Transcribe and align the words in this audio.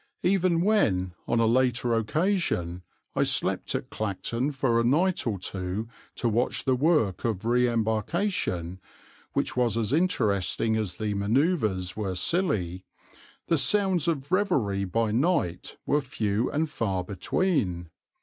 Even 0.23 0.61
when, 0.61 1.13
on 1.27 1.39
a 1.39 1.45
later 1.45 1.93
occasion, 1.93 2.81
I 3.15 3.21
slept 3.21 3.75
at 3.75 3.91
Clacton 3.91 4.51
for 4.51 4.79
a 4.79 4.83
night 4.83 5.27
or 5.27 5.37
two 5.37 5.89
to 6.15 6.27
watch 6.27 6.63
the 6.65 6.73
work 6.75 7.23
of 7.23 7.45
re 7.45 7.69
embarkation, 7.69 8.79
which 9.33 9.55
was 9.55 9.77
as 9.77 9.93
interesting 9.93 10.75
as 10.75 10.95
the 10.95 11.13
manoeuvres 11.13 11.95
were 11.95 12.15
silly, 12.15 12.83
the 13.45 13.59
sounds 13.59 14.07
of 14.07 14.31
revelry 14.31 14.85
by 14.85 15.11
night 15.11 15.77
were 15.85 16.01
few 16.01 16.49
and 16.49 16.67
far 16.71 17.03
between. 17.03 17.91